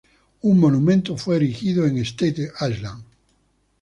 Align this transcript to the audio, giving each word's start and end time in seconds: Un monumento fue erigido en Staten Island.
Un 0.41 0.55
monumento 0.59 1.15
fue 1.15 1.35
erigido 1.35 1.85
en 1.85 1.99
Staten 1.99 2.49
Island. 2.59 3.03